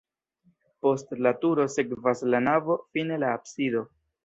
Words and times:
Post 0.85 1.13
la 1.25 1.33
turo 1.43 1.67
sekvas 1.75 2.25
la 2.33 2.41
navo, 2.47 2.81
fine 2.97 3.23
la 3.27 3.33
absido. 3.39 3.87